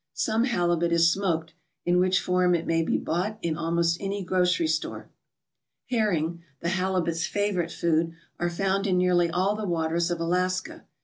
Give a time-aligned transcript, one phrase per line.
[0.15, 1.53] Some halibut is smoked,
[1.85, 5.11] in which form it may be bought in almost any grocery store.
[5.91, 10.85] Herring, the halibut's favourite food, are found in nearly all the waters of Alaska.